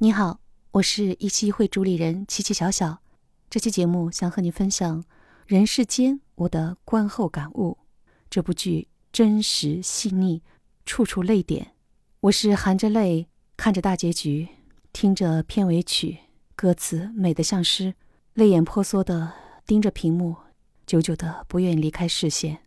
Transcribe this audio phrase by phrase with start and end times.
[0.00, 0.38] 你好，
[0.70, 3.02] 我是一期一会主理人琪琪小小。
[3.50, 5.02] 这期节目想和你分享
[5.44, 7.78] 《人世间》我的观后感悟。
[8.30, 10.40] 这部剧真实细腻，
[10.86, 11.72] 处处泪点。
[12.20, 13.26] 我是含着泪
[13.56, 14.46] 看着大结局，
[14.92, 16.18] 听着片尾曲，
[16.54, 17.94] 歌词美得像诗，
[18.34, 19.32] 泪眼婆娑的
[19.66, 20.36] 盯着屏幕，
[20.86, 22.60] 久久的不愿离开视线。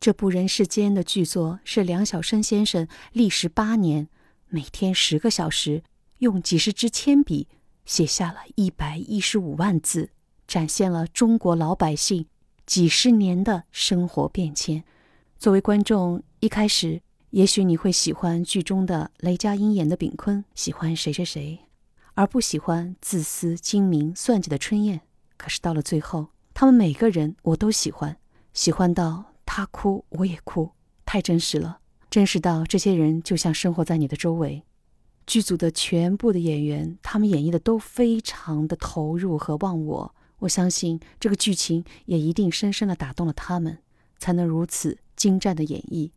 [0.00, 4.08] 这部《人世间》的剧作是梁晓声先生历时八年，
[4.48, 5.84] 每天十个小时。
[6.18, 7.48] 用几十支铅笔
[7.84, 10.10] 写下了一百一十五万字，
[10.46, 12.26] 展现了中国老百姓
[12.64, 14.84] 几十年的生活变迁。
[15.38, 21.58] 作为观众，一开始也许你会喜欢剧中的雷佳音演的炳坤，喜欢谁谁谁，
[22.14, 25.02] 而不喜欢自私、精明、算计的春燕。
[25.36, 28.16] 可是到了最后，他们每个人我都喜欢，
[28.54, 30.70] 喜欢到他哭我也哭，
[31.04, 34.62] 太真实了，真实到这些人就像生活在你的周围。
[35.26, 40.14] 剧组的全部的演员，他们演绎的都非常的投入和忘我。
[40.38, 43.78] 我相信这个剧情也一定深深的打动了他们，
[44.18, 46.10] 才能如此精湛的演绎。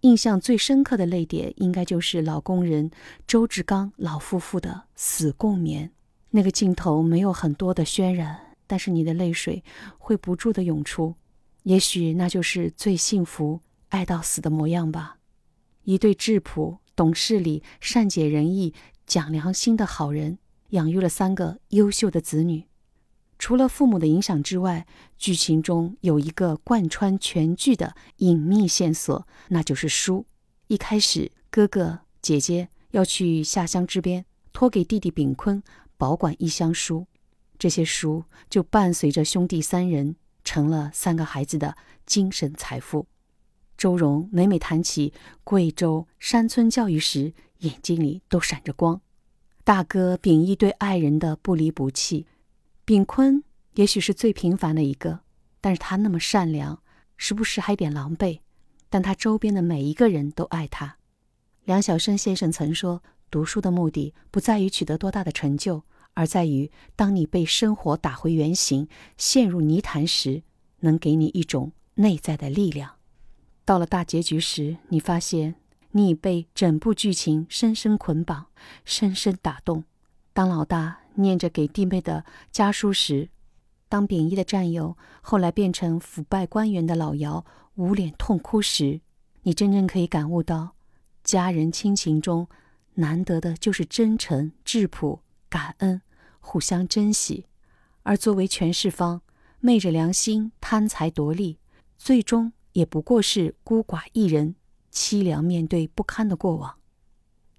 [0.00, 2.90] 印象最深刻的泪点，应该就是老工人
[3.26, 5.90] 周志刚老夫妇的死共眠。
[6.30, 9.62] 那个镜头没有很多的渲染，但是你的泪水
[9.98, 11.16] 会不住的涌出。
[11.64, 15.18] 也许那就是最幸福、爱到死的模样吧。
[15.82, 16.78] 一对质朴。
[16.98, 18.74] 懂事理、善解人意、
[19.06, 20.38] 讲良心的好人，
[20.70, 22.64] 养育了三个优秀的子女。
[23.38, 24.84] 除了父母的影响之外，
[25.16, 30.26] 剧情中有一个贯穿全剧的隐秘线索，那就是书。
[30.66, 35.62] 一开始，哥哥姐姐要去下乡支边，托给弟弟炳坤
[35.96, 37.06] 保管一箱书，
[37.60, 43.06] 这些书就伴随着兄弟三人，成了三个孩子的精神财富。
[43.78, 45.12] 周荣每每谈起
[45.44, 49.00] 贵州山村教育时，眼睛里都闪着光。
[49.62, 52.26] 大哥秉义对爱人的不离不弃，
[52.84, 55.20] 秉坤也许是最平凡的一个，
[55.60, 56.82] 但是他那么善良，
[57.16, 58.40] 时不时还有点狼狈，
[58.90, 60.96] 但他周边的每一个人都爱他。
[61.64, 63.00] 梁晓声先生曾说
[63.30, 65.84] ：“读书的目的不在于取得多大的成就，
[66.14, 70.42] 而在于当你被生活打回原形、陷入泥潭时，
[70.80, 72.94] 能给你一种内在的力量。”
[73.68, 75.56] 到了大结局时，你发现
[75.90, 78.46] 你已被整部剧情深深捆绑，
[78.86, 79.84] 深深打动。
[80.32, 83.28] 当老大念着给弟妹的家书时，
[83.86, 89.02] 当贬义的战友后来变成腐败官员的老姚捂脸痛哭时，
[89.42, 90.74] 你真正可以感悟到，
[91.22, 92.48] 家人亲情中
[92.94, 95.20] 难得的就是真诚、质朴、
[95.50, 96.00] 感恩、
[96.40, 97.44] 互相珍惜。
[98.02, 99.20] 而作为权势方，
[99.60, 101.58] 昧着良心贪财夺利，
[101.98, 102.54] 最终。
[102.78, 104.54] 也不过是孤寡一人，
[104.92, 106.78] 凄凉面对不堪的过往。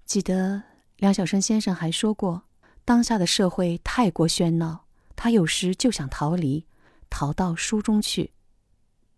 [0.06, 0.62] 记得
[0.96, 2.44] 梁晓声先生还说过，
[2.86, 6.64] 当下的社会太过喧闹，他有时就想逃离，
[7.10, 8.32] 逃到书中去。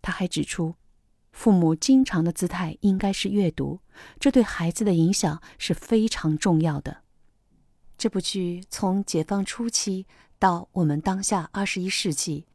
[0.01, 0.75] 他还指出，
[1.31, 3.79] 父母经常的姿态应该是阅读，
[4.19, 7.03] 这对孩子的影响是非常重要的。
[7.97, 10.05] 这部剧从解放初期
[10.37, 12.45] 到我们当下二十一世纪，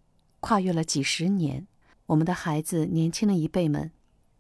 [0.41, 1.67] 跨越了几十年。
[2.09, 3.93] 我们的孩子，年轻的一辈们，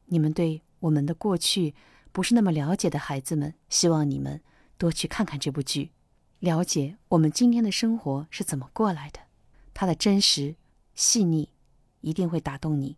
[0.06, 1.74] 你们对我们的过去
[2.12, 4.40] 不是那么了解的孩子们，希望你们
[4.78, 5.90] 多去看看这部剧，
[6.38, 9.20] 了解我们今天的生活是怎么过来的。
[9.74, 10.56] 它的真实、
[10.94, 11.50] 细腻，
[12.00, 12.96] 一定会打动你。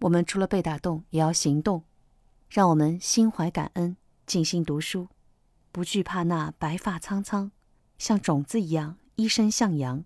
[0.00, 1.84] 我们除了被打动，也要行动。
[2.50, 3.96] 让我们心怀感恩，
[4.26, 5.08] 静心读书，
[5.72, 7.50] 不惧怕那白发苍苍，
[7.96, 10.04] 像种子一样一生向阳，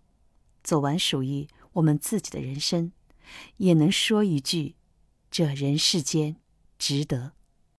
[0.63, 2.93] 走完属于我们自己的人生。
[3.59, 4.75] 也能说一句
[5.31, 6.37] ：“这人世间，
[6.79, 7.33] 值得。”